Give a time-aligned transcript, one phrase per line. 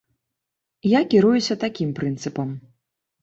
[0.91, 2.49] Я кіруюся такім прынцыпам.